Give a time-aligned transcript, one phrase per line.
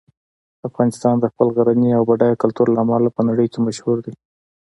[0.67, 4.13] افغانستان د خپل لرغوني او بډایه کلتور له امله په نړۍ کې مشهور دی.